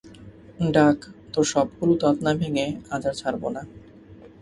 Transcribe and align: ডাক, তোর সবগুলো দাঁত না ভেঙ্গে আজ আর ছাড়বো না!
ডাক, 0.73 0.97
তোর 1.33 1.45
সবগুলো 1.53 1.93
দাঁত 2.01 2.17
না 2.25 2.31
ভেঙ্গে 2.39 2.65
আজ 2.91 3.03
আর 3.07 3.15
ছাড়বো 3.15 3.47
না! 3.55 3.61